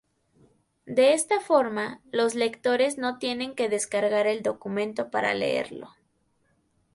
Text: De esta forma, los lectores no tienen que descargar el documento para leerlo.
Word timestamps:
De 0.87 1.13
esta 1.13 1.39
forma, 1.41 2.01
los 2.11 2.33
lectores 2.33 2.97
no 2.97 3.19
tienen 3.19 3.53
que 3.53 3.69
descargar 3.69 4.25
el 4.25 4.41
documento 4.41 5.11
para 5.11 5.35
leerlo. 5.35 5.89